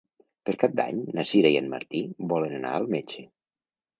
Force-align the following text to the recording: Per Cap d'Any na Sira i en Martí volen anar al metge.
Per 0.49 0.53
Cap 0.63 0.71
d'Any 0.79 1.01
na 1.17 1.25
Sira 1.33 1.51
i 1.55 1.59
en 1.59 1.69
Martí 1.75 2.01
volen 2.33 2.57
anar 2.61 2.71
al 2.79 2.91
metge. 2.97 3.27